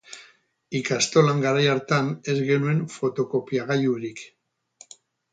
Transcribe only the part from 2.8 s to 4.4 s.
fotokopiagailurik.